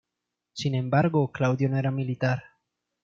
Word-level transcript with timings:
Sin 0.53 0.73
embargo, 0.73 1.31
Claudio 1.31 1.69
no 1.69 1.77
era 1.77 1.91
militar. 1.91 2.41